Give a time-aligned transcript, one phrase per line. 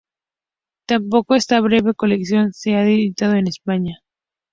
[0.87, 3.99] Tampoco esta breve colección se ha editado en España.